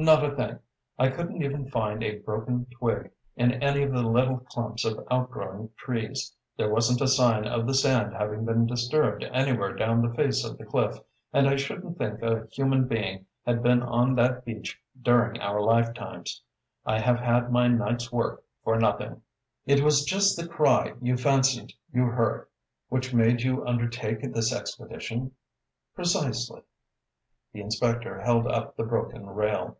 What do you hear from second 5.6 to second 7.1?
trees. There wasn't a